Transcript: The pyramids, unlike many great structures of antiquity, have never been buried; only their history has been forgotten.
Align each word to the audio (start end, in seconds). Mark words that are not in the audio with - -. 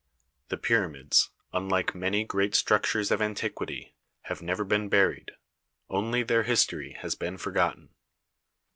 The 0.49 0.57
pyramids, 0.57 1.29
unlike 1.53 1.93
many 1.93 2.23
great 2.23 2.55
structures 2.55 3.11
of 3.11 3.21
antiquity, 3.21 3.93
have 4.21 4.41
never 4.41 4.63
been 4.63 4.89
buried; 4.89 5.33
only 5.91 6.23
their 6.23 6.41
history 6.41 6.93
has 6.93 7.13
been 7.13 7.37
forgotten. 7.37 7.93